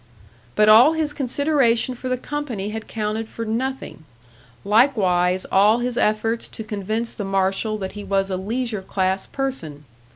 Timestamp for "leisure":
8.37-8.81